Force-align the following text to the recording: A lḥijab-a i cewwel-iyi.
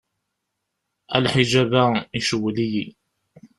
A 1.15 1.17
lḥijab-a 1.23 1.83
i 2.17 2.19
cewwel-iyi. 2.27 2.85